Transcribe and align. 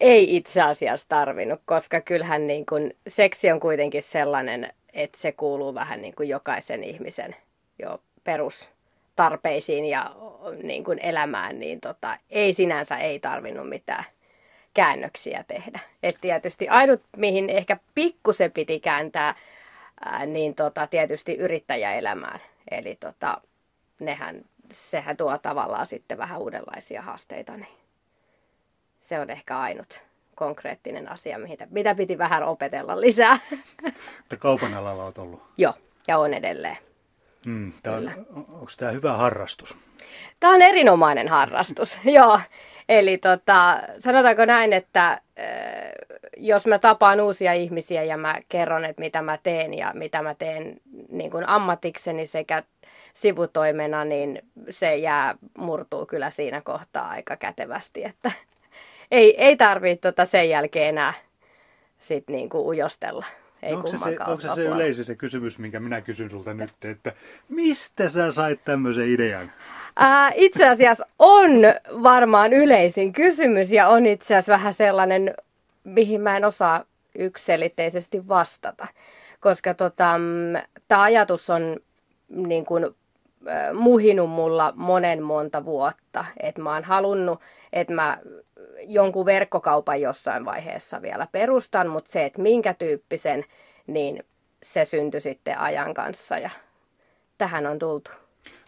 ei 0.00 0.36
itse 0.36 0.62
asiassa 0.62 1.08
tarvinnut, 1.08 1.60
koska 1.64 2.00
kyllähän 2.00 2.46
niin 2.46 2.66
kuin, 2.66 2.96
seksi 3.08 3.50
on 3.50 3.60
kuitenkin 3.60 4.02
sellainen, 4.02 4.68
että 4.92 5.18
se 5.18 5.32
kuuluu 5.32 5.74
vähän 5.74 6.02
niin 6.02 6.14
kuin 6.14 6.28
jokaisen 6.28 6.84
ihmisen 6.84 7.36
jo 7.78 8.00
perustarpeisiin 8.24 9.84
ja 9.84 10.10
niin 10.62 10.84
kuin 10.84 10.98
elämään, 11.02 11.60
niin 11.60 11.80
tota, 11.80 12.16
ei 12.30 12.52
sinänsä 12.52 12.96
ei 12.96 13.20
tarvinnut 13.20 13.68
mitään 13.68 14.04
käännöksiä 14.74 15.44
tehdä. 15.48 15.80
Et 16.02 16.16
tietysti 16.20 16.68
ainut, 16.68 17.02
mihin 17.16 17.50
ehkä 17.50 17.76
pikkusen 17.94 18.52
piti 18.52 18.80
kääntää, 18.80 19.34
ää, 20.04 20.26
niin 20.26 20.54
tota, 20.54 20.86
tietysti 20.86 21.34
yrittäjäelämään. 21.34 22.40
Eli 22.70 22.96
tota, 23.00 23.40
nehän, 24.00 24.44
sehän 24.72 25.16
tuo 25.16 25.38
tavallaan 25.38 25.86
sitten 25.86 26.18
vähän 26.18 26.40
uudenlaisia 26.40 27.02
haasteita. 27.02 27.56
Niin 27.56 27.80
se 29.00 29.20
on 29.20 29.30
ehkä 29.30 29.58
ainut 29.58 30.02
konkreettinen 30.34 31.08
asia, 31.08 31.38
mitä, 31.38 31.66
mitä 31.70 31.94
piti 31.94 32.18
vähän 32.18 32.42
opetella 32.42 33.00
lisää. 33.00 33.38
Mutta 34.18 34.36
kaupan 34.38 34.74
alalla 34.74 35.04
olet 35.04 35.18
ollut. 35.18 35.42
Joo, 35.56 35.74
ja 36.08 36.18
on 36.18 36.34
edelleen. 36.34 36.76
Mm, 37.46 37.72
tää 37.82 37.96
on, 37.96 38.12
onko 38.34 38.70
tämä 38.78 38.92
hyvä 38.92 39.12
harrastus? 39.12 39.78
Tämä 40.40 40.54
on 40.54 40.62
erinomainen 40.62 41.28
harrastus, 41.28 41.98
joo. 42.04 42.40
Eli 42.88 43.18
tota, 43.18 43.80
sanotaanko 43.98 44.44
näin, 44.44 44.72
että 44.72 45.10
äh, 45.10 45.20
jos 46.36 46.66
mä 46.66 46.78
tapaan 46.78 47.20
uusia 47.20 47.52
ihmisiä 47.52 48.02
ja 48.02 48.16
mä 48.16 48.40
kerron, 48.48 48.84
että 48.84 49.00
mitä 49.00 49.22
mä 49.22 49.38
teen 49.42 49.74
ja 49.74 49.92
mitä 49.94 50.22
mä 50.22 50.34
teen 50.34 50.80
niin 51.08 51.30
kuin 51.30 51.48
ammatikseni 51.48 52.26
sekä 52.26 52.62
sivutoimena, 53.14 54.04
niin 54.04 54.42
se 54.70 54.96
jää, 54.96 55.34
murtuu 55.58 56.06
kyllä 56.06 56.30
siinä 56.30 56.60
kohtaa 56.60 57.08
aika 57.08 57.36
kätevästi, 57.36 58.04
että 58.04 58.32
ei, 59.10 59.44
ei 59.44 59.56
tarvitse 59.56 60.00
tota 60.00 60.24
sen 60.24 60.48
jälkeen 60.48 60.88
enää 60.88 61.14
sit 61.98 62.28
niin 62.28 62.48
kuin 62.48 62.66
ujostella. 62.66 63.26
Ei 63.62 63.72
no 63.72 63.76
onko 63.76 63.88
se, 63.88 63.98
se, 63.98 64.16
onko 64.26 64.40
se, 64.40 64.48
se 64.54 64.64
yleisesti 64.64 65.04
se 65.04 65.14
kysymys, 65.14 65.58
minkä 65.58 65.80
minä 65.80 66.00
kysyn 66.00 66.30
sulta 66.30 66.54
nyt, 66.54 66.84
että 66.84 67.12
mistä 67.48 68.08
sä 68.08 68.30
sait 68.30 68.64
tämmöisen 68.64 69.08
idean? 69.08 69.52
Ää, 69.96 70.30
itse 70.34 70.68
asiassa 70.68 71.06
on 71.18 71.50
varmaan 72.02 72.52
yleisin 72.52 73.12
kysymys 73.12 73.72
ja 73.72 73.88
on 73.88 74.06
itse 74.06 74.34
asiassa 74.34 74.52
vähän 74.52 74.74
sellainen, 74.74 75.34
mihin 75.84 76.20
mä 76.20 76.36
en 76.36 76.44
osaa 76.44 76.84
yksilitteisesti 77.18 78.28
vastata. 78.28 78.86
Koska 79.40 79.74
tota, 79.74 80.20
tämä 80.88 81.02
ajatus 81.02 81.50
on 81.50 81.76
niin 82.28 82.64
kuin, 82.64 82.86
muhinut 83.74 84.30
mulla 84.30 84.72
monen 84.76 85.22
monta 85.22 85.64
vuotta. 85.64 86.24
Että 86.42 86.62
mä 86.62 86.74
oon 86.74 86.84
halunnut, 86.84 87.40
että 87.72 87.94
mä 87.94 88.18
jonkun 88.86 89.26
verkkokaupan 89.26 90.00
jossain 90.00 90.44
vaiheessa 90.44 91.02
vielä 91.02 91.26
perustan, 91.32 91.88
mutta 91.88 92.10
se, 92.10 92.24
että 92.24 92.42
minkä 92.42 92.74
tyyppisen, 92.74 93.44
niin 93.86 94.24
se 94.62 94.84
syntyi 94.84 95.20
sitten 95.20 95.58
ajan 95.58 95.94
kanssa 95.94 96.38
ja 96.38 96.50
tähän 97.38 97.66
on 97.66 97.78
tultu. 97.78 98.10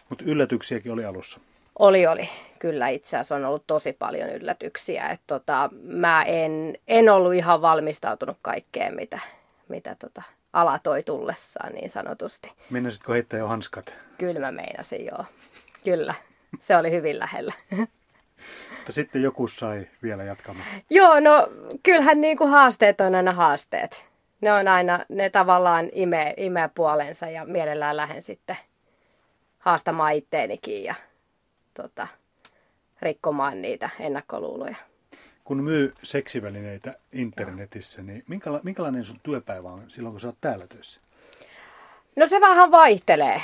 Mutta 0.09 0.25
yllätyksiäkin 0.27 0.91
oli 0.91 1.05
alussa. 1.05 1.39
Oli, 1.79 2.07
oli. 2.07 2.29
Kyllä 2.59 2.87
itse 2.87 3.17
asiassa 3.17 3.35
on 3.35 3.45
ollut 3.45 3.67
tosi 3.67 3.93
paljon 3.93 4.29
yllätyksiä. 4.29 5.09
Et 5.09 5.21
tota, 5.27 5.69
mä 5.83 6.23
en, 6.23 6.77
en 6.87 7.09
ollut 7.09 7.33
ihan 7.33 7.61
valmistautunut 7.61 8.37
kaikkeen, 8.41 8.95
mitä, 8.95 9.19
mitä 9.67 9.95
tota, 9.99 10.23
ala 10.53 10.79
toi 10.83 11.03
tullessaan 11.03 11.73
niin 11.73 11.89
sanotusti. 11.89 12.51
Mennäisitkö 12.69 13.13
heittää 13.13 13.39
jo 13.39 13.47
hanskat? 13.47 13.95
Kyllä 14.17 14.39
mä 14.39 14.51
meinasin, 14.51 15.05
joo. 15.05 15.25
Kyllä. 15.83 16.13
Se 16.59 16.77
oli 16.77 16.91
hyvin 16.91 17.19
lähellä. 17.19 17.53
Mutta 18.77 18.91
sitten 18.91 19.21
joku 19.21 19.47
sai 19.47 19.87
vielä 20.03 20.23
jatkamaan. 20.23 20.67
Joo, 20.89 21.19
no 21.19 21.47
kyllähän 21.83 22.21
niin 22.21 22.37
kuin 22.37 22.49
haasteet 22.49 23.01
on 23.01 23.15
aina 23.15 23.31
haasteet. 23.31 24.05
Ne 24.41 24.53
on 24.53 24.67
aina, 24.67 25.05
ne 25.09 25.29
tavallaan 25.29 25.89
imee, 25.91 26.33
imee 26.37 26.69
puolensa 26.75 27.29
ja 27.29 27.45
mielellään 27.45 27.97
lähden 27.97 28.21
sitten 28.21 28.57
haastamaan 29.59 30.13
itteenikin 30.13 30.83
ja 30.83 30.95
tota, 31.73 32.07
rikkomaan 33.01 33.61
niitä 33.61 33.89
ennakkoluuloja. 33.99 34.75
Kun 35.43 35.63
myy 35.63 35.93
seksivälineitä 36.03 36.93
internetissä, 37.13 38.01
niin 38.01 38.23
minkäla- 38.27 38.59
minkälainen 38.63 39.03
sun 39.03 39.19
työpäivä 39.23 39.69
on 39.69 39.83
silloin, 39.87 40.13
kun 40.13 40.19
sä 40.19 40.27
oot 40.27 40.37
täällä 40.41 40.67
töissä? 40.67 41.01
No 42.15 42.27
se 42.27 42.41
vähän 42.41 42.71
vaihtelee. 42.71 43.41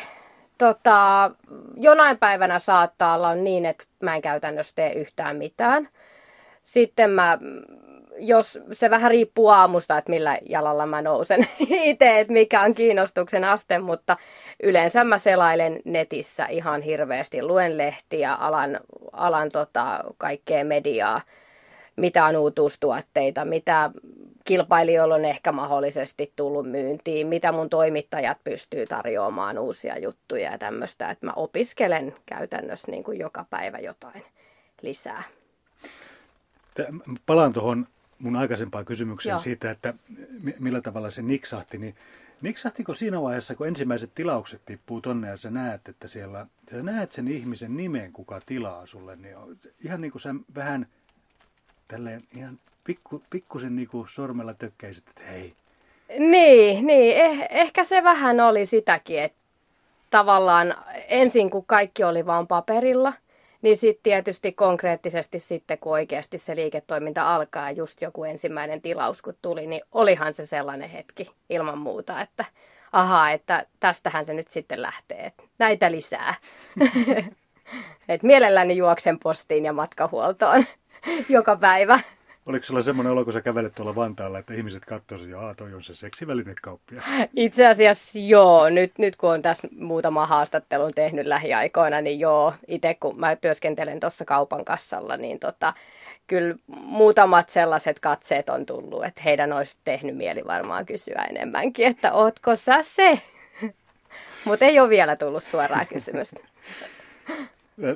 Tota, 0.57 1.31
jonain 1.77 2.17
päivänä 2.17 2.59
saattaa 2.59 3.15
olla 3.15 3.35
niin, 3.35 3.65
että 3.65 3.83
mä 4.03 4.15
en 4.15 4.21
käytännössä 4.21 4.75
tee 4.75 4.93
yhtään 4.93 5.35
mitään. 5.35 5.89
Sitten 6.63 7.09
mä 7.09 7.37
jos 8.19 8.59
se 8.71 8.89
vähän 8.89 9.11
riippuu 9.11 9.47
aamusta, 9.47 9.97
että 9.97 10.09
millä 10.09 10.37
jalalla 10.49 10.85
mä 10.85 11.01
nousen 11.01 11.39
itse, 11.69 12.19
että 12.19 12.33
mikä 12.33 12.61
on 12.61 12.73
kiinnostuksen 12.73 13.43
aste, 13.43 13.79
mutta 13.79 14.17
yleensä 14.63 15.03
mä 15.03 15.17
selailen 15.17 15.79
netissä 15.85 16.45
ihan 16.45 16.81
hirveästi, 16.81 17.43
luen 17.43 17.77
lehtiä, 17.77 18.33
alan, 18.33 18.79
alan 19.11 19.49
tota, 19.49 20.03
kaikkea 20.17 20.65
mediaa, 20.65 21.21
mitä 21.99 22.25
on 22.25 22.35
uutuustuotteita, 22.35 23.45
mitä 23.45 23.91
kilpailijoilla 24.45 25.15
on 25.15 25.25
ehkä 25.25 25.51
mahdollisesti 25.51 26.33
tullut 26.35 26.71
myyntiin, 26.71 27.27
mitä 27.27 27.51
mun 27.51 27.69
toimittajat 27.69 28.37
pystyy 28.43 28.85
tarjoamaan 28.87 29.59
uusia 29.59 29.99
juttuja 29.99 30.51
ja 30.51 30.57
tämmöistä, 30.57 31.09
että 31.09 31.25
mä 31.25 31.33
opiskelen 31.35 32.15
käytännössä 32.25 32.91
niin 32.91 33.03
kuin 33.03 33.19
joka 33.19 33.45
päivä 33.49 33.77
jotain 33.77 34.23
lisää. 34.81 35.23
Palaan 37.25 37.53
tuohon 37.53 37.87
mun 38.19 38.35
aikaisempaan 38.35 38.85
kysymykseen 38.85 39.33
Joo. 39.33 39.39
siitä, 39.39 39.71
että 39.71 39.93
millä 40.59 40.81
tavalla 40.81 41.11
se 41.11 41.21
niksahti, 41.21 41.77
niin 41.77 41.95
niksahtiko 42.41 42.93
siinä 42.93 43.21
vaiheessa, 43.21 43.55
kun 43.55 43.67
ensimmäiset 43.67 44.11
tilaukset 44.15 44.61
tippuu 44.65 45.01
tonne 45.01 45.27
ja 45.27 45.37
sä 45.37 45.51
näet, 45.51 45.89
että 45.89 46.07
siellä, 46.07 46.45
sä 46.71 46.83
näet 46.83 47.09
sen 47.09 47.27
ihmisen 47.27 47.77
nimen, 47.77 48.13
kuka 48.13 48.41
tilaa 48.45 48.85
sulle, 48.85 49.15
niin 49.15 49.35
ihan 49.83 50.01
niin 50.01 50.11
kuin 50.11 50.21
sä 50.21 50.35
vähän 50.55 50.87
tälleen 51.89 52.21
ihan 52.35 52.59
pikku, 52.83 53.23
pikkusen 53.29 53.75
niin 53.75 53.87
kuin 53.87 54.07
sormella 54.09 54.53
tökkäisit, 54.53 55.09
että 55.09 55.23
hei. 55.23 55.53
Niin, 56.19 56.87
niin 56.87 57.17
eh, 57.17 57.47
ehkä 57.49 57.83
se 57.83 58.03
vähän 58.03 58.39
oli 58.39 58.65
sitäkin, 58.65 59.19
että 59.19 59.37
tavallaan 60.09 60.75
ensin 61.07 61.49
kun 61.49 61.65
kaikki 61.65 62.03
oli 62.03 62.25
vaan 62.25 62.47
paperilla– 62.47 63.13
niin 63.61 63.77
sitten 63.77 64.03
tietysti 64.03 64.51
konkreettisesti 64.51 65.39
sitten, 65.39 65.77
kun 65.77 65.91
oikeasti 65.91 66.37
se 66.37 66.55
liiketoiminta 66.55 67.35
alkaa, 67.35 67.71
just 67.71 68.01
joku 68.01 68.23
ensimmäinen 68.23 68.81
tilaus 68.81 69.21
kun 69.21 69.33
tuli, 69.41 69.67
niin 69.67 69.81
olihan 69.91 70.33
se 70.33 70.45
sellainen 70.45 70.89
hetki 70.89 71.31
ilman 71.49 71.77
muuta, 71.77 72.21
että 72.21 72.45
ahaa, 72.91 73.31
että 73.31 73.65
tästähän 73.79 74.25
se 74.25 74.33
nyt 74.33 74.49
sitten 74.49 74.81
lähtee, 74.81 75.25
että 75.25 75.43
näitä 75.59 75.91
lisää. 75.91 76.35
Et 78.09 78.23
mielelläni 78.23 78.77
juoksen 78.77 79.19
postiin 79.19 79.65
ja 79.65 79.73
matkahuoltoon 79.73 80.63
joka 81.29 81.55
päivä. 81.55 81.99
Oliko 82.45 82.65
sulla 82.65 82.81
semmoinen 82.81 83.11
olo, 83.11 83.23
kun 83.23 83.33
sä 83.33 83.41
kävelet 83.41 83.75
tuolla 83.75 83.95
Vantaalla, 83.95 84.39
että 84.39 84.53
ihmiset 84.53 84.85
katsoisivat, 84.85 85.51
että 85.51 85.63
toi 85.63 85.73
on 85.73 85.83
se 85.83 85.95
seksivälinekauppias? 85.95 87.05
Itse 87.35 87.67
asiassa 87.67 88.19
joo. 88.19 88.69
Nyt, 88.69 88.91
nyt 88.97 89.15
kun 89.15 89.29
on 89.29 89.41
tässä 89.41 89.67
muutama 89.79 90.25
haastattelun 90.25 90.93
tehnyt 90.93 91.25
lähiaikoina, 91.25 92.01
niin 92.01 92.19
joo. 92.19 92.53
Itse 92.67 92.93
kun 92.93 93.19
mä 93.19 93.35
työskentelen 93.35 93.99
tuossa 93.99 94.25
kaupan 94.25 94.65
kassalla, 94.65 95.17
niin 95.17 95.39
tota, 95.39 95.73
kyllä 96.27 96.55
muutamat 96.67 97.49
sellaiset 97.49 97.99
katseet 97.99 98.49
on 98.49 98.65
tullut, 98.65 99.05
että 99.05 99.21
heidän 99.25 99.53
olisi 99.53 99.77
tehnyt 99.83 100.17
mieli 100.17 100.45
varmaan 100.47 100.85
kysyä 100.85 101.25
enemmänkin, 101.29 101.87
että 101.87 102.13
ootko 102.13 102.55
sä 102.55 102.83
se? 102.83 103.19
Mutta 104.45 104.65
ei 104.65 104.79
ole 104.79 104.89
vielä 104.89 105.15
tullut 105.15 105.43
suoraa 105.43 105.85
kysymystä. 105.85 106.39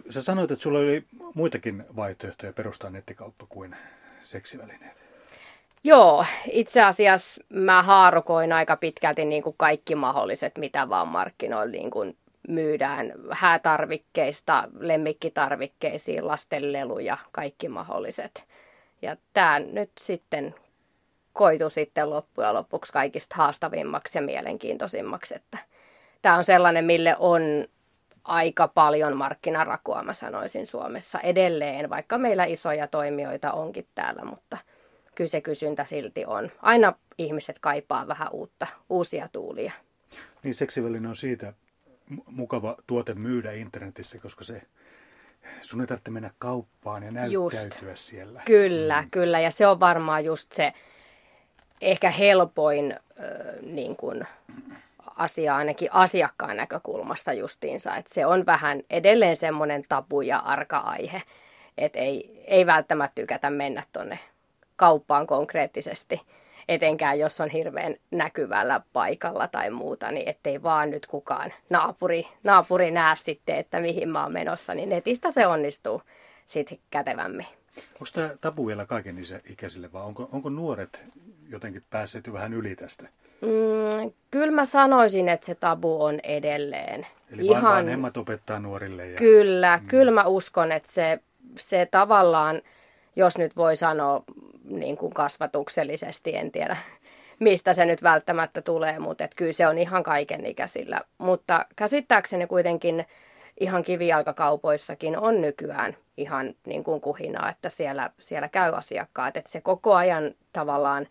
Sä 0.09 0.21
sanoit, 0.21 0.51
että 0.51 0.63
sulla 0.63 0.79
oli 0.79 1.03
muitakin 1.33 1.85
vaihtoehtoja 1.95 2.53
perustaa 2.53 2.89
nettikauppa 2.89 3.45
kuin 3.49 3.75
seksivälineet? 4.21 5.03
Joo, 5.83 6.25
itse 6.51 6.83
asiassa 6.83 7.41
mä 7.49 7.83
haarukoin 7.83 8.53
aika 8.53 8.75
pitkälti 8.75 9.25
niin 9.25 9.43
kuin 9.43 9.55
kaikki 9.57 9.95
mahdolliset, 9.95 10.57
mitä 10.57 10.89
vaan 10.89 11.07
markkinoilla 11.07 11.71
niin 11.71 11.91
kuin 11.91 12.17
myydään 12.47 13.13
häätarvikkeista, 13.31 14.63
lemmikkitarvikkeisiin, 14.79 16.27
lastenleluja, 16.27 17.17
kaikki 17.31 17.69
mahdolliset. 17.69 18.45
Ja 19.01 19.17
tämä 19.33 19.59
nyt 19.59 19.91
sitten 19.99 20.55
koitu 21.33 21.69
sitten 21.69 22.09
loppujen 22.09 22.53
lopuksi 22.53 22.93
kaikista 22.93 23.35
haastavimmaksi 23.35 24.17
ja 24.17 24.21
mielenkiintoisimmaksi, 24.21 25.35
että 25.35 25.57
tämä 26.21 26.37
on 26.37 26.43
sellainen, 26.43 26.85
mille 26.85 27.15
on 27.19 27.41
aika 28.23 28.67
paljon 28.67 29.17
markkinarakoa, 29.17 30.03
mä 30.03 30.13
sanoisin 30.13 30.67
Suomessa 30.67 31.19
edelleen, 31.19 31.89
vaikka 31.89 32.17
meillä 32.17 32.45
isoja 32.45 32.87
toimijoita 32.87 33.51
onkin 33.51 33.87
täällä, 33.95 34.25
mutta 34.25 34.57
kyllä 35.15 35.29
se 35.29 35.41
kysyntä 35.41 35.85
silti 35.85 36.25
on. 36.25 36.51
Aina 36.61 36.93
ihmiset 37.17 37.59
kaipaa 37.59 38.07
vähän 38.07 38.27
uutta, 38.31 38.67
uusia 38.89 39.27
tuulia. 39.31 39.71
Niin 40.43 40.55
seksiväline 40.55 41.07
on 41.07 41.15
siitä 41.15 41.53
mukava 42.25 42.75
tuote 42.87 43.13
myydä 43.13 43.51
internetissä, 43.51 44.19
koska 44.19 44.43
se, 44.43 44.61
sun 45.61 45.81
ei 45.81 45.87
tarvitse 45.87 46.11
mennä 46.11 46.31
kauppaan 46.37 47.03
ja 47.03 47.11
näyttäytyä 47.11 47.89
just. 47.91 48.01
siellä. 48.01 48.41
Kyllä, 48.45 49.01
mm. 49.01 49.09
kyllä. 49.11 49.39
Ja 49.39 49.51
se 49.51 49.67
on 49.67 49.79
varmaan 49.79 50.25
just 50.25 50.51
se 50.51 50.73
ehkä 51.81 52.11
helpoin 52.11 52.91
äh, 52.91 53.61
niin 53.61 53.95
kuin, 53.95 54.27
asia 55.15 55.55
ainakin 55.55 55.89
asiakkaan 55.91 56.57
näkökulmasta 56.57 57.33
justiinsa. 57.33 57.95
Että 57.95 58.13
se 58.13 58.25
on 58.25 58.45
vähän 58.45 58.81
edelleen 58.89 59.35
semmoinen 59.35 59.83
tabu 59.89 60.21
ja 60.21 60.37
arka 60.37 60.77
aihe, 60.77 61.21
että 61.77 61.99
ei, 61.99 62.43
ei 62.47 62.65
välttämättä 62.65 63.21
tykätä 63.21 63.49
mennä 63.49 63.83
tuonne 63.93 64.19
kauppaan 64.75 65.27
konkreettisesti 65.27 66.21
etenkään 66.67 67.19
jos 67.19 67.41
on 67.41 67.49
hirveän 67.49 67.95
näkyvällä 68.11 68.81
paikalla 68.93 69.47
tai 69.47 69.69
muuta, 69.69 70.11
niin 70.11 70.29
ettei 70.29 70.63
vaan 70.63 70.89
nyt 70.89 71.07
kukaan 71.07 71.53
naapuri, 71.69 72.27
naapuri 72.43 72.91
näe 72.91 73.15
sitten, 73.15 73.55
että 73.55 73.79
mihin 73.79 74.09
mä 74.09 74.23
oon 74.23 74.31
menossa, 74.31 74.73
niin 74.73 74.89
netistä 74.89 75.31
se 75.31 75.47
onnistuu 75.47 76.01
sitten 76.47 76.77
kätevämmin. 76.89 77.47
Onko 77.93 78.05
tämä 78.13 78.29
tabu 78.41 78.67
vielä 78.67 78.85
kaiken 78.85 79.17
ikäisille 79.49 79.91
vai 79.93 80.03
onko, 80.03 80.29
onko 80.31 80.49
nuoret 80.49 81.05
jotenkin 81.49 81.83
päässeet 81.89 82.33
vähän 82.33 82.53
yli 82.53 82.75
tästä? 82.75 83.09
Mm, 83.41 84.11
kyllä 84.31 84.51
mä 84.51 84.65
sanoisin, 84.65 85.29
että 85.29 85.45
se 85.45 85.55
tabu 85.55 86.03
on 86.03 86.19
edelleen. 86.23 87.07
Eli 87.31 87.45
Ihan... 87.45 87.63
vanhemmat 87.63 88.17
opettaa 88.17 88.59
nuorille. 88.59 89.07
Ja... 89.07 89.17
Kyllä, 89.17 89.79
mm. 89.81 89.87
kyllä 89.87 90.11
mä 90.11 90.23
uskon, 90.23 90.71
että 90.71 90.91
se, 90.91 91.19
se 91.59 91.87
tavallaan, 91.91 92.61
jos 93.15 93.37
nyt 93.37 93.55
voi 93.55 93.75
sanoa 93.75 94.23
niin 94.63 94.97
kuin 94.97 95.13
kasvatuksellisesti, 95.13 96.35
en 96.35 96.51
tiedä 96.51 96.77
mistä 97.39 97.73
se 97.73 97.85
nyt 97.85 98.03
välttämättä 98.03 98.61
tulee, 98.61 98.99
mutta 98.99 99.23
et 99.23 99.35
kyllä 99.35 99.53
se 99.53 99.67
on 99.67 99.77
ihan 99.77 100.03
kaiken 100.03 100.45
ikäisillä. 100.45 101.01
Mutta 101.17 101.65
käsittääkseni 101.75 102.47
kuitenkin 102.47 103.05
ihan 103.59 103.83
kivijalkakaupoissakin 103.83 105.19
on 105.19 105.41
nykyään 105.41 105.97
ihan 106.17 106.53
niin 106.65 106.83
kuin 106.83 107.01
kuhinaa, 107.01 107.49
että 107.49 107.69
siellä, 107.69 108.09
siellä 108.19 108.49
käy 108.49 108.75
asiakkaat, 108.75 109.37
että 109.37 109.51
se 109.51 109.61
koko 109.61 109.95
ajan 109.95 110.35
tavallaan 110.53 111.07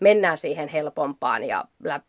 mennään 0.00 0.36
siihen 0.38 0.68
helpompaan 0.68 1.44
ja 1.44 1.64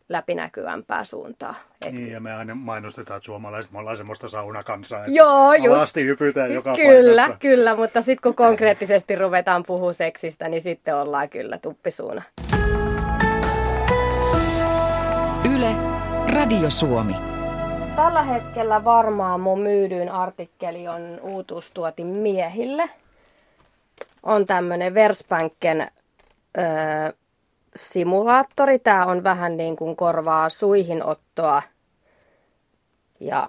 läpinäkyvämpään 0.08 1.06
suuntaan. 1.06 1.54
Et... 1.86 1.92
Niin, 1.92 2.12
ja 2.12 2.20
me 2.20 2.34
aina 2.34 2.54
mainostetaan, 2.54 3.16
että 3.16 3.24
suomalaiset, 3.26 3.72
me 3.72 3.78
ollaan 3.78 3.96
semmoista 3.96 4.28
saunakansaa, 4.28 5.00
että 5.00 5.12
Joo, 5.12 5.54
just. 5.54 5.96
hypytään 5.96 6.52
joka 6.54 6.74
Kyllä, 6.76 7.22
paikassa. 7.22 7.38
kyllä, 7.38 7.76
mutta 7.76 8.02
sitten 8.02 8.22
kun 8.22 8.34
konkreettisesti 8.34 9.16
ruvetaan 9.16 9.62
puhua 9.66 9.92
seksistä, 9.92 10.48
niin 10.48 10.62
sitten 10.62 10.96
ollaan 10.96 11.28
kyllä 11.28 11.58
tuppisuuna. 11.58 12.22
Yle, 15.56 15.70
Radio 16.34 16.70
Suomi. 16.70 17.14
Tällä 17.96 18.22
hetkellä 18.22 18.84
varmaan 18.84 19.40
mun 19.40 19.60
myydyin 19.60 20.08
artikkeli 20.08 20.88
on 20.88 21.18
uutuustuoti 21.22 22.04
miehille. 22.04 22.90
On 24.22 24.46
tämmönen 24.46 24.94
Versbanken 24.94 25.80
öö, 26.58 26.64
simulaattori. 27.76 28.78
Tämä 28.78 29.06
on 29.06 29.24
vähän 29.24 29.56
niin 29.56 29.76
kuin 29.76 29.96
korvaa 29.96 30.48
suihinottoa. 30.48 31.62
Ja 33.20 33.48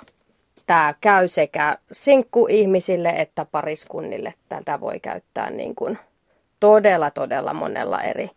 tämä 0.65 0.93
käy 1.01 1.27
sekä 1.27 1.77
sinkkuihmisille 1.91 3.09
että 3.09 3.45
pariskunnille. 3.45 4.33
Tätä 4.49 4.79
voi 4.79 4.99
käyttää 4.99 5.49
niin 5.49 5.75
kuin 5.75 5.99
todella, 6.59 7.11
todella 7.11 7.53
monella 7.53 8.01
eri, 8.01 8.29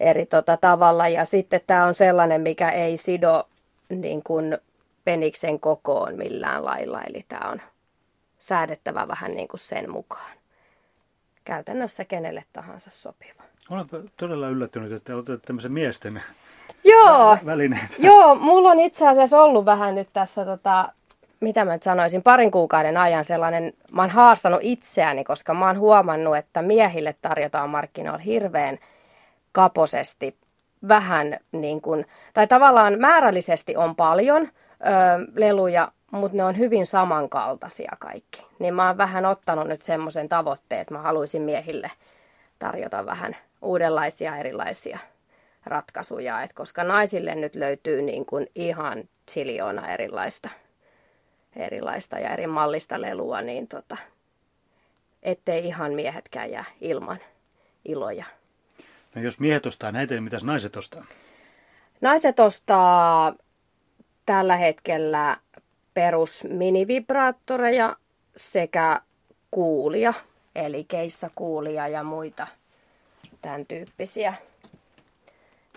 eri 0.00 0.26
tota 0.26 0.56
tavalla. 0.56 1.08
Ja 1.08 1.24
sitten 1.24 1.60
tämä 1.66 1.84
on 1.84 1.94
sellainen, 1.94 2.40
mikä 2.40 2.70
ei 2.70 2.96
sido 2.96 3.48
niin 3.88 4.22
kuin 4.22 4.58
peniksen 5.04 5.60
kokoon 5.60 6.16
millään 6.16 6.64
lailla. 6.64 7.02
Eli 7.02 7.24
tämä 7.28 7.50
on 7.50 7.62
säädettävä 8.38 9.08
vähän 9.08 9.34
niin 9.34 9.48
kuin 9.48 9.60
sen 9.60 9.90
mukaan. 9.90 10.32
Käytännössä 11.44 12.04
kenelle 12.04 12.44
tahansa 12.52 12.90
sopiva. 12.90 13.51
Olen 13.72 13.86
todella 14.16 14.48
yllättynyt, 14.48 14.92
että 14.92 15.14
olet 15.14 15.42
tämmöisen 15.42 15.72
miesten 15.72 16.22
Joo, 16.84 17.38
välineet. 17.46 17.96
Joo, 17.98 18.34
mulla 18.34 18.70
on 18.70 18.80
itse 18.80 19.08
asiassa 19.08 19.42
ollut 19.42 19.64
vähän 19.64 19.94
nyt 19.94 20.08
tässä, 20.12 20.44
tota, 20.44 20.92
mitä 21.40 21.64
mä 21.64 21.72
nyt 21.72 21.82
sanoisin, 21.82 22.22
parin 22.22 22.50
kuukauden 22.50 22.96
ajan 22.96 23.24
sellainen, 23.24 23.72
mä 23.92 24.02
oon 24.02 24.10
haastanut 24.10 24.60
itseäni, 24.62 25.24
koska 25.24 25.54
mä 25.54 25.66
oon 25.66 25.78
huomannut, 25.78 26.36
että 26.36 26.62
miehille 26.62 27.14
tarjotaan 27.22 27.70
markkinoilla 27.70 28.18
hirveän 28.18 28.78
kaposesti 29.52 30.36
vähän 30.88 31.38
niin 31.52 31.80
kuin, 31.80 32.06
tai 32.34 32.46
tavallaan 32.46 32.98
määrällisesti 32.98 33.76
on 33.76 33.96
paljon 33.96 34.42
ö, 34.42 34.48
leluja, 35.34 35.88
mutta 36.10 36.36
ne 36.36 36.44
on 36.44 36.58
hyvin 36.58 36.86
samankaltaisia 36.86 37.92
kaikki. 37.98 38.46
Niin 38.58 38.74
mä 38.74 38.86
oon 38.86 38.98
vähän 38.98 39.26
ottanut 39.26 39.68
nyt 39.68 39.82
semmoisen 39.82 40.28
tavoitteen, 40.28 40.80
että 40.80 40.94
mä 40.94 41.00
haluaisin 41.00 41.42
miehille 41.42 41.90
tarjota 42.62 43.06
vähän 43.06 43.36
uudenlaisia 43.62 44.36
erilaisia 44.36 44.98
ratkaisuja, 45.66 46.42
Et 46.42 46.52
koska 46.52 46.84
naisille 46.84 47.34
nyt 47.34 47.54
löytyy 47.54 48.02
niin 48.02 48.26
kuin 48.26 48.46
ihan 48.54 49.08
siljoona 49.28 49.92
erilaista, 49.92 50.48
erilaista 51.56 52.18
ja 52.18 52.32
eri 52.32 52.46
mallista 52.46 53.00
lelua, 53.00 53.42
niin 53.42 53.68
tota, 53.68 53.96
ettei 55.22 55.66
ihan 55.66 55.92
miehetkään 55.92 56.50
jää 56.50 56.64
ilman 56.80 57.18
iloja. 57.84 58.24
No 59.14 59.22
jos 59.22 59.40
miehet 59.40 59.66
ostaa 59.66 59.92
näitä, 59.92 60.14
niin 60.14 60.24
mitäs 60.24 60.44
naiset 60.44 60.76
ostaa? 60.76 61.04
Naiset 62.00 62.40
ostaa 62.40 63.34
tällä 64.26 64.56
hetkellä 64.56 65.36
perus 65.94 66.44
minivibraattoreja 66.48 67.96
sekä 68.36 69.00
kuulia, 69.50 70.14
eli 70.54 70.84
keissakuulia 70.84 71.88
ja 71.88 72.02
muita– 72.02 72.46
tämän 73.42 73.66
tyyppisiä. 73.66 74.34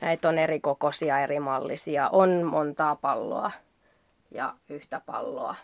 Näitä 0.01 0.29
on 0.29 0.37
eri 0.37 0.59
kokoisia, 0.59 1.19
eri 1.19 1.39
mallisia. 1.39 2.09
On 2.09 2.43
montaa 2.43 2.95
palloa 2.95 3.51
ja 4.31 4.53
yhtä 4.69 5.01
palloa. 5.05 5.55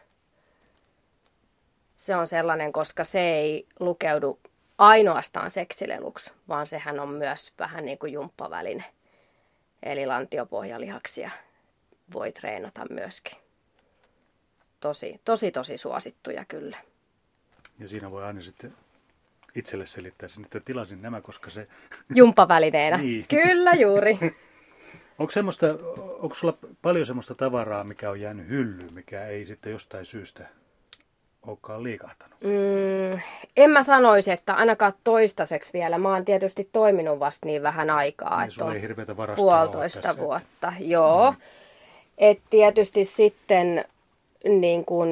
Se 1.95 2.15
on 2.15 2.27
sellainen, 2.27 2.71
koska 2.73 3.03
se 3.03 3.19
ei 3.19 3.67
lukeudu 3.79 4.39
ainoastaan 4.77 5.51
seksileluksi, 5.51 6.31
vaan 6.47 6.67
sehän 6.67 6.99
on 6.99 7.09
myös 7.09 7.53
vähän 7.59 7.85
niin 7.85 7.97
kuin 7.97 8.13
jumppaväline. 8.13 8.83
Eli 9.83 10.05
lantiopohjalihaksia 10.05 11.31
voi 12.13 12.31
treenata 12.31 12.85
myöskin. 12.89 13.37
Tosi, 14.79 15.21
tosi, 15.25 15.51
tosi 15.51 15.77
suosittuja 15.77 16.45
kyllä. 16.45 16.77
Ja 17.79 17.87
siinä 17.87 18.11
voi 18.11 18.23
aina 18.23 18.41
sitten 18.41 18.73
itselle 19.55 19.85
selittäisin, 19.85 20.43
että 20.45 20.59
tilasin 20.59 21.01
nämä, 21.01 21.21
koska 21.21 21.49
se... 21.49 21.67
Jumpavälineenä. 22.15 22.97
niin. 23.01 23.25
Kyllä, 23.27 23.71
juuri. 23.71 24.17
onko, 25.19 25.31
semmoista, 25.31 25.67
onko 25.97 26.35
sulla 26.35 26.57
paljon 26.81 27.05
semmoista 27.05 27.35
tavaraa, 27.35 27.83
mikä 27.83 28.09
on 28.09 28.21
jäänyt 28.21 28.47
hyllyyn, 28.47 28.93
mikä 28.93 29.25
ei 29.25 29.45
sitten 29.45 29.71
jostain 29.71 30.05
syystä 30.05 30.47
olekaan 31.47 31.83
liikahtanut? 31.83 32.41
Mm, 32.41 33.19
en 33.57 33.71
mä 33.71 33.83
sanoisi, 33.83 34.31
että 34.31 34.53
ainakaan 34.53 34.93
toistaiseksi 35.03 35.73
vielä. 35.73 35.97
Mä 35.97 36.09
oon 36.09 36.25
tietysti 36.25 36.69
toiminut 36.71 37.19
vasta 37.19 37.45
niin 37.45 37.63
vähän 37.63 37.89
aikaa. 37.89 38.41
Niin, 38.41 38.51
sulla 38.51 38.73
ei 38.73 38.81
hirveätä 38.81 39.15
Puolitoista 39.35 40.17
vuotta, 40.17 40.73
joo. 40.79 41.31
Mm. 41.31 41.37
Et 42.17 42.39
tietysti 42.49 43.05
sitten 43.05 43.85
niin 44.43 44.85
kun 44.85 45.07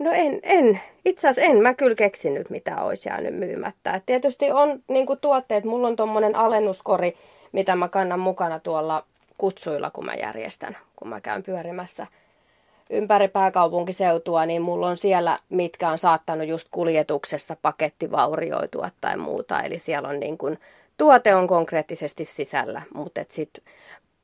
No 0.00 0.10
en, 0.12 0.40
en. 0.42 0.80
Itse 1.10 1.28
asiassa 1.28 1.52
en 1.52 1.62
mä 1.62 1.74
kyllä 1.74 1.94
keksinyt, 1.94 2.50
mitä 2.50 2.82
olisi 2.82 3.08
jäänyt 3.08 3.34
myymättä. 3.34 3.94
Et 3.94 4.06
tietysti 4.06 4.50
on 4.50 4.82
niin 4.88 5.06
tuotteet, 5.20 5.64
mulla 5.64 5.88
on 5.88 5.96
tuommoinen 5.96 6.36
alennuskori, 6.36 7.16
mitä 7.52 7.76
mä 7.76 7.88
kannan 7.88 8.20
mukana 8.20 8.58
tuolla 8.58 9.04
kutsuilla, 9.38 9.90
kun 9.90 10.04
mä 10.04 10.14
järjestän, 10.14 10.76
kun 10.96 11.08
mä 11.08 11.20
käyn 11.20 11.42
pyörimässä 11.42 12.06
ympäri 12.90 13.28
pääkaupunkiseutua, 13.28 14.46
niin 14.46 14.62
mulla 14.62 14.88
on 14.88 14.96
siellä, 14.96 15.38
mitkä 15.48 15.90
on 15.90 15.98
saattanut 15.98 16.48
just 16.48 16.68
kuljetuksessa 16.70 17.56
pakettivaurioitua 17.62 18.90
tai 19.00 19.16
muuta. 19.16 19.62
Eli 19.62 19.78
siellä 19.78 20.08
on 20.08 20.20
niin 20.20 20.38
kuin, 20.38 20.58
tuote 20.96 21.34
on 21.34 21.46
konkreettisesti 21.46 22.24
sisällä, 22.24 22.82
mutta 22.94 23.20
sitten 23.28 23.64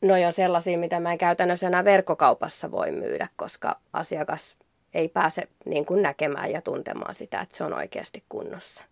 noi 0.00 0.24
on 0.24 0.32
sellaisia, 0.32 0.78
mitä 0.78 1.00
mä 1.00 1.12
en 1.12 1.18
käytännössä 1.18 1.66
enää 1.66 1.84
verkkokaupassa 1.84 2.70
voi 2.70 2.90
myydä, 2.92 3.28
koska 3.36 3.76
asiakas 3.92 4.56
ei 4.96 5.08
pääse 5.08 5.48
niin 5.64 5.84
kuin 5.84 6.02
näkemään 6.02 6.50
ja 6.50 6.62
tuntemaan 6.62 7.14
sitä, 7.14 7.40
että 7.40 7.56
se 7.56 7.64
on 7.64 7.74
oikeasti 7.74 8.24
kunnossa. 8.28 8.84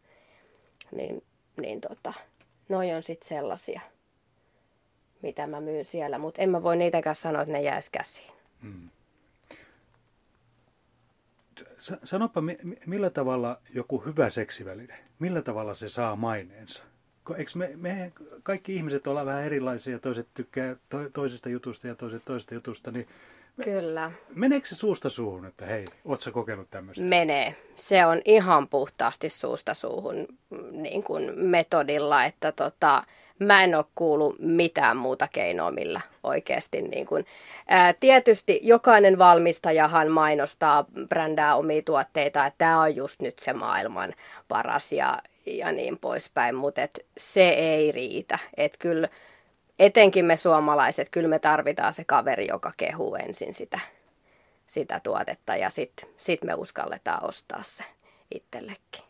Niin, 0.96 1.23
niin 1.56 1.80
tota, 1.80 2.12
noi 2.68 2.92
on 2.92 3.02
sitten 3.02 3.28
sellaisia, 3.28 3.80
mitä 5.23 5.46
mä 5.46 5.61
myyn 5.61 5.84
siellä, 5.84 6.18
mutta 6.18 6.42
en 6.42 6.50
mä 6.50 6.62
voi 6.62 6.76
niitäkään 6.76 7.16
sanoa, 7.16 7.42
että 7.42 7.52
ne 7.52 7.62
jäisi 7.62 7.90
käsiin. 7.90 8.32
Hmm. 8.62 8.88
Sanopa, 12.04 12.40
millä 12.87 13.11
tavalla 13.11 13.61
joku 13.75 13.99
hyvä 13.99 14.30
seksiväline, 14.30 14.99
millä 15.18 15.42
tavalla 15.42 15.75
se 15.75 15.88
saa 15.88 16.16
maineensa? 16.16 16.84
Eikö 17.37 17.50
me, 17.54 17.70
me 17.76 18.12
kaikki 18.42 18.76
ihmiset 18.76 19.06
olla 19.06 19.26
vähän 19.26 19.44
erilaisia, 19.44 19.99
toiset 19.99 20.28
tykkää 20.34 20.76
to, 20.88 21.11
toisesta 21.12 21.49
jutusta 21.49 21.87
ja 21.88 21.94
toiset 21.94 22.25
toisesta 22.25 22.54
jutusta, 22.54 22.90
niin 22.90 23.08
Kyllä. 23.62 24.11
Meneekö 24.34 24.66
se 24.66 24.75
suusta 24.75 25.11
suuhun, 25.11 25.46
että 25.46 25.66
hei, 25.66 25.84
ootko 26.04 26.30
kokenut 26.30 26.70
tämmöistä? 26.70 27.04
Menee. 27.04 27.56
Se 27.75 28.06
on 28.06 28.23
ihan 28.25 28.68
puhtaasti 28.68 29.28
suusta 29.28 29.75
suuhun 29.75 30.26
mm, 30.50 30.58
niin 30.73 31.02
kuin 31.02 31.32
metodilla, 31.38 32.25
että 32.25 32.52
tota, 32.52 33.04
mä 33.38 33.64
en 33.64 33.75
ole 33.75 33.84
kuullut 33.94 34.37
mitään 34.38 34.96
muuta 34.96 35.28
keinoa, 35.28 35.70
millä 35.70 36.00
oikeasti. 36.23 36.82
Niin 36.82 37.06
kuin, 37.06 37.26
ää, 37.68 37.92
tietysti 37.92 38.61
jokainen 38.62 39.18
valmistajahan 39.18 40.11
mainostaa, 40.11 40.84
brändää 41.08 41.56
omia 41.56 41.82
tuotteita, 41.82 42.46
että 42.46 42.58
tämä 42.58 42.80
on 42.80 42.96
just 42.96 43.20
nyt 43.20 43.38
se 43.38 43.52
maailman 43.52 44.14
paras 44.49 44.92
ja, 44.92 45.18
ja 45.46 45.73
niin 45.73 45.99
poispäin, 45.99 46.54
mutta 46.54 46.82
et 46.82 47.06
se 47.18 47.49
ei 47.49 47.92
riitä. 47.92 48.38
Että 48.56 48.78
kyllä 48.78 49.08
etenkin 49.78 50.24
me 50.24 50.36
suomalaiset, 50.36 51.08
kyllä 51.10 51.28
me 51.28 51.38
tarvitaan 51.38 51.94
se 51.94 52.04
kaveri, 52.04 52.46
joka 52.46 52.72
kehuu 52.76 53.14
ensin 53.14 53.54
sitä, 53.54 53.80
sitä 54.66 55.00
tuotetta 55.00 55.56
ja 55.56 55.70
sitten 55.70 56.08
sit 56.18 56.44
me 56.44 56.54
uskalletaan 56.54 57.24
ostaa 57.24 57.62
se 57.62 57.84
itsellekin. 58.34 59.04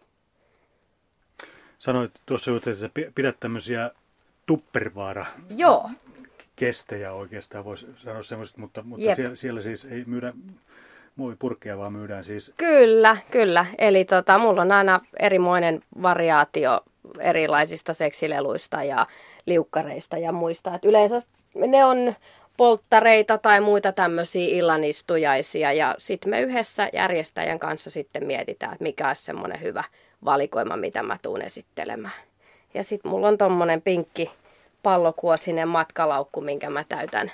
Sanoit 1.79 2.13
tuossa 2.27 2.57
että 2.57 2.75
sä 2.75 2.91
pidät 3.15 3.37
tämmöisiä 3.41 3.91
tuppervaara 4.47 5.27
Joo. 5.57 5.91
kestejä 6.57 7.13
oikeastaan, 7.13 7.65
voisi 7.65 7.87
sanoa 7.97 8.23
semmoiset, 8.23 8.57
mutta, 8.57 8.83
mutta 8.83 9.15
siellä, 9.15 9.37
siellä, 9.37 9.61
siis 9.61 9.85
ei 9.85 10.05
myydä 10.07 10.33
muovipurkkeja, 11.17 11.79
vaan 11.79 11.93
myydään 11.93 12.25
siis... 12.25 12.55
Kyllä, 12.57 13.17
kyllä. 13.31 13.67
Eli 13.79 14.05
tota, 14.05 14.39
mulla 14.39 14.63
on 14.63 14.73
aina 14.73 15.01
erimoinen 15.21 15.83
variaatio 16.03 16.81
erilaisista 17.21 17.95
seksileluista 17.95 18.83
ja 18.83 19.07
liukkareista 19.47 20.19
ja 20.19 20.33
muista. 20.33 20.75
Et 20.75 20.85
yleensä 20.85 21.23
ne 21.55 21.85
on 21.85 22.15
polttareita 22.57 23.39
tai 23.39 23.61
muita 23.61 23.93
tämmöisiä 23.93 24.49
illanistujaisia 24.49 25.73
ja 25.73 25.95
sitten 25.99 26.31
me 26.31 26.41
yhdessä 26.41 26.91
järjestäjän 26.93 27.59
kanssa 27.59 27.91
sitten 27.91 28.27
mietitään, 28.27 28.73
että 28.73 28.83
mikä 28.83 29.09
olisi 29.09 29.25
semmoinen 29.25 29.61
hyvä 29.61 29.85
valikoima, 30.25 30.77
mitä 30.77 31.03
mä 31.03 31.19
tuun 31.23 31.43
esittelemään. 31.43 32.15
Ja 32.75 32.85
sitten 32.85 33.11
mulla 33.11 33.29
on 33.29 33.39
tommonen 33.39 33.83
pinkki 33.83 34.31
pallokuosinen 34.83 35.69
matkalaukku, 35.69 36.41
minkä 36.41 36.71
mä 36.71 36.85
täytän, 36.89 37.33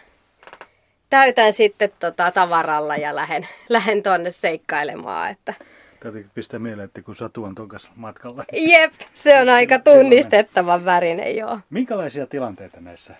täytän 1.11 1.52
sitten 1.52 1.93
tota 1.99 2.31
tavaralla 2.31 2.97
ja 2.97 3.17
lähden, 3.17 3.49
lähden 3.69 4.02
tonne 4.02 4.31
seikkailemaan. 4.31 5.31
Että 5.31 5.55
Täytyy 6.00 6.30
pistää 6.35 6.59
mieleen, 6.61 6.85
että 6.85 7.02
kun 7.02 7.16
Satu 7.16 7.45
on 7.45 7.54
tokas 7.54 7.90
matkalla. 7.97 8.45
Jep, 8.52 8.92
se 9.14 9.40
on 9.40 9.49
aika 9.49 9.78
tunnistettava 9.78 10.85
värinen, 10.85 11.37
joo. 11.37 11.59
Minkälaisia 11.71 12.26
tilanteita 12.26 12.80
näissä 12.80 13.14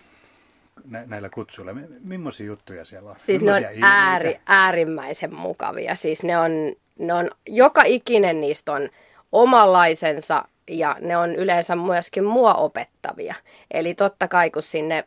nä- 0.91 1.05
näillä 1.07 1.29
kutsuilla? 1.29 1.73
Millaisia 2.05 2.47
juttuja 2.47 2.85
siellä 2.85 3.11
on? 3.11 3.17
Siis 3.19 3.43
ne 3.43 3.51
on 3.57 3.63
ääri, 3.83 4.41
äärimmäisen 4.47 5.35
mukavia. 5.35 5.95
Siis 5.95 6.23
ne 6.23 6.39
on, 6.39 6.51
ne 6.99 7.15
on, 7.15 7.31
joka 7.49 7.83
ikinen 7.83 8.41
niistä 8.41 8.73
on 8.73 8.89
omanlaisensa 9.33 10.45
ja 10.69 10.97
ne 11.01 11.17
on 11.17 11.35
yleensä 11.35 11.77
myöskin 11.77 12.25
mua 12.25 12.55
opettavia. 12.55 13.35
Eli 13.71 13.95
totta 13.95 14.29
kai 14.29 14.51
kun 14.51 14.63
sinne 14.63 15.05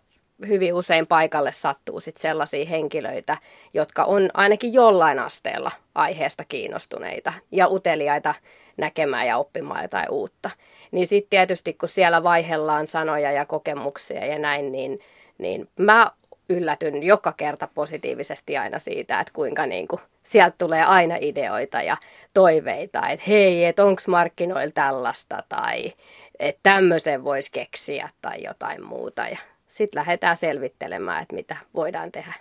hyvin 0.47 0.73
usein 0.73 1.07
paikalle 1.07 1.51
sattuu 1.51 1.99
sit 1.99 2.17
sellaisia 2.17 2.65
henkilöitä, 2.65 3.37
jotka 3.73 4.03
on 4.03 4.29
ainakin 4.33 4.73
jollain 4.73 5.19
asteella 5.19 5.71
aiheesta 5.95 6.43
kiinnostuneita 6.49 7.33
ja 7.51 7.67
uteliaita 7.67 8.33
näkemään 8.77 9.27
ja 9.27 9.37
oppimaan 9.37 9.81
jotain 9.81 10.09
uutta. 10.09 10.49
Niin 10.91 11.07
sitten 11.07 11.29
tietysti 11.29 11.73
kun 11.73 11.89
siellä 11.89 12.23
vaihellaan 12.23 12.87
sanoja 12.87 13.31
ja 13.31 13.45
kokemuksia 13.45 14.25
ja 14.25 14.39
näin, 14.39 14.71
niin, 14.71 14.99
niin 15.37 15.69
mä 15.77 16.11
yllätyn 16.49 17.03
joka 17.03 17.33
kerta 17.37 17.67
positiivisesti 17.75 18.57
aina 18.57 18.79
siitä, 18.79 19.19
että 19.19 19.33
kuinka 19.33 19.65
niin 19.65 19.87
kuin, 19.87 20.01
sieltä 20.23 20.55
tulee 20.57 20.83
aina 20.83 21.15
ideoita 21.21 21.81
ja 21.81 21.97
toiveita, 22.33 23.09
että 23.09 23.25
hei, 23.27 23.65
että 23.65 23.85
onko 23.85 24.01
markkinoilla 24.07 24.71
tällaista 24.71 25.43
tai 25.49 25.93
että 26.39 26.59
tämmöisen 26.63 27.23
voisi 27.23 27.51
keksiä 27.51 28.09
tai 28.21 28.43
jotain 28.43 28.83
muuta. 28.83 29.27
Ja 29.27 29.37
sitten 29.73 29.99
lähdetään 29.99 30.37
selvittelemään, 30.37 31.21
että 31.21 31.35
mitä 31.35 31.57
voidaan 31.73 32.11
tehdä. 32.11 32.33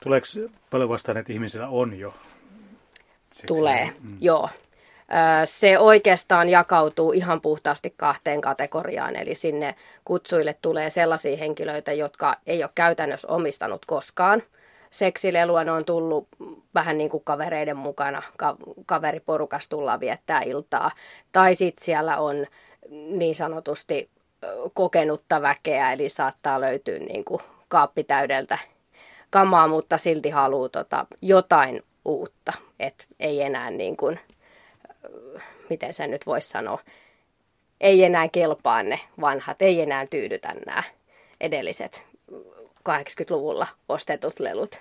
Tuleeko 0.00 0.26
paljon 0.70 0.88
vastaan, 0.88 1.18
että 1.18 1.32
ihmisillä 1.32 1.68
on 1.68 1.98
jo? 1.98 2.14
Tulee, 3.46 3.92
mm. 4.02 4.16
joo. 4.20 4.48
Se 5.44 5.78
oikeastaan 5.78 6.48
jakautuu 6.48 7.12
ihan 7.12 7.40
puhtaasti 7.40 7.94
kahteen 7.96 8.40
kategoriaan, 8.40 9.16
eli 9.16 9.34
sinne 9.34 9.74
kutsuille 10.04 10.56
tulee 10.62 10.90
sellaisia 10.90 11.36
henkilöitä, 11.36 11.92
jotka 11.92 12.36
ei 12.46 12.62
ole 12.62 12.70
käytännössä 12.74 13.28
omistanut 13.28 13.84
koskaan. 13.84 14.42
Seksilelua 14.90 15.64
ne 15.64 15.72
on 15.72 15.84
tullut 15.84 16.28
vähän 16.74 16.98
niin 16.98 17.10
kuin 17.10 17.24
kavereiden 17.24 17.76
mukana, 17.76 18.22
ka- 18.36 18.56
kaveriporukas 18.86 19.68
tullaan 19.68 20.00
viettää 20.00 20.42
iltaa. 20.42 20.90
Tai 21.32 21.54
sitten 21.54 21.84
siellä 21.84 22.18
on 22.18 22.46
niin 22.90 23.34
sanotusti 23.34 24.10
kokenutta 24.74 25.42
väkeä, 25.42 25.92
eli 25.92 26.08
saattaa 26.08 26.60
löytyä 26.60 26.98
niin 26.98 27.24
kuin 27.24 27.42
kaappi 27.68 28.04
täydeltä 28.04 28.58
kamaa, 29.30 29.68
mutta 29.68 29.98
silti 29.98 30.30
haluaa 30.30 30.68
tota 30.68 31.06
jotain 31.22 31.82
uutta. 32.04 32.52
Et 32.80 33.06
ei 33.20 33.42
enää 33.42 33.70
niin 33.70 33.96
kuin, 33.96 34.20
miten 35.70 35.94
sen 35.94 36.10
nyt 36.10 36.26
voisi 36.26 36.48
sanoa, 36.48 36.78
ei 37.80 38.04
enää 38.04 38.28
kelpaa 38.28 38.82
ne 38.82 39.00
vanhat, 39.20 39.62
ei 39.62 39.80
enää 39.80 40.06
tyydytä 40.06 40.54
nämä 40.66 40.82
edelliset 41.40 42.02
80-luvulla 42.88 43.66
ostetut 43.88 44.40
lelut. 44.40 44.80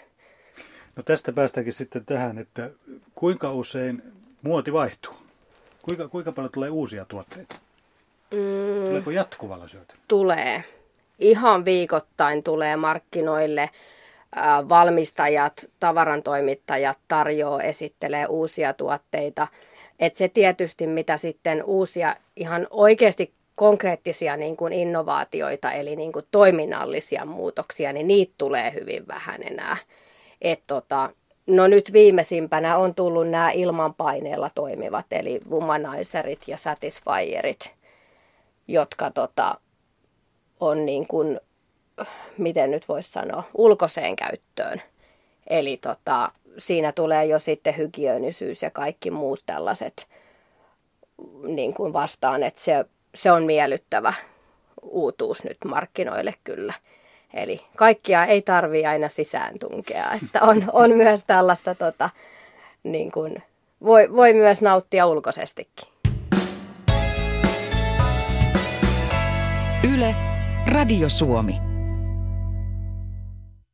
No 0.95 1.03
tästä 1.03 1.33
päästäänkin 1.33 1.73
sitten 1.73 2.05
tähän, 2.05 2.37
että 2.37 2.69
kuinka 3.15 3.51
usein 3.51 4.01
muoti 4.41 4.73
vaihtuu? 4.73 5.13
Kuinka, 5.83 6.07
kuinka 6.07 6.31
paljon 6.31 6.51
tulee 6.51 6.69
uusia 6.69 7.05
tuotteita? 7.05 7.55
Mm, 8.31 8.85
Tuleeko 8.85 9.11
jatkuvalla 9.11 9.67
syötöllä? 9.67 10.01
Tulee. 10.07 10.63
Ihan 11.19 11.65
viikoittain 11.65 12.43
tulee 12.43 12.75
markkinoille 12.75 13.69
valmistajat, 14.69 15.69
tavarantoimittajat 15.79 16.97
tarjoaa, 17.07 17.61
esittelee 17.61 18.25
uusia 18.25 18.73
tuotteita. 18.73 19.47
Et 19.99 20.15
se 20.15 20.27
tietysti, 20.27 20.87
mitä 20.87 21.17
sitten 21.17 21.63
uusia 21.63 22.15
ihan 22.35 22.67
oikeasti 22.69 23.33
konkreettisia 23.55 24.37
niin 24.37 24.57
kuin 24.57 24.73
innovaatioita, 24.73 25.71
eli 25.71 25.95
niin 25.95 26.11
kuin 26.11 26.25
toiminnallisia 26.31 27.25
muutoksia, 27.25 27.93
niin 27.93 28.07
niitä 28.07 28.33
tulee 28.37 28.73
hyvin 28.73 29.07
vähän 29.07 29.43
enää. 29.43 29.77
Et 30.41 30.59
tota, 30.67 31.09
no 31.47 31.67
nyt 31.67 31.93
viimeisimpänä 31.93 32.77
on 32.77 32.95
tullut 32.95 33.29
nämä 33.29 33.51
ilmanpaineella 33.51 34.49
toimivat, 34.55 35.05
eli 35.11 35.41
womanizerit 35.49 36.39
ja 36.47 36.57
satisfierit, 36.57 37.71
jotka 38.67 39.11
tota, 39.11 39.55
on 40.59 40.85
niin 40.85 41.07
kuin, 41.07 41.39
miten 42.37 42.71
nyt 42.71 42.87
voisi 42.87 43.11
sanoa, 43.11 43.43
ulkoiseen 43.53 44.15
käyttöön. 44.15 44.81
Eli 45.49 45.77
tota, 45.77 46.31
siinä 46.57 46.91
tulee 46.91 47.25
jo 47.25 47.39
sitten 47.39 47.77
hygienisyys 47.77 48.61
ja 48.61 48.71
kaikki 48.71 49.11
muut 49.11 49.43
tällaiset 49.45 50.07
niin 51.43 51.73
kuin 51.73 51.93
vastaan, 51.93 52.43
että 52.43 52.61
se, 52.61 52.85
se 53.15 53.31
on 53.31 53.43
miellyttävä 53.43 54.13
uutuus 54.81 55.43
nyt 55.43 55.57
markkinoille 55.65 56.33
kyllä. 56.43 56.73
Eli 57.33 57.61
kaikkia 57.75 58.25
ei 58.25 58.41
tarvi 58.41 58.85
aina 58.85 59.09
sisään 59.09 59.59
tunkea, 59.59 60.11
että 60.23 60.41
on, 60.41 60.63
on 60.73 60.91
myös 60.91 61.23
tällaista, 61.27 61.75
tota, 61.75 62.09
niin 62.83 63.11
kuin, 63.11 63.43
voi, 63.83 64.13
voi 64.13 64.33
myös 64.33 64.61
nauttia 64.61 65.05
ulkoisestikin. 65.05 65.87
Yle, 69.83 70.15
Radio 70.65 71.09
Suomi. 71.09 71.66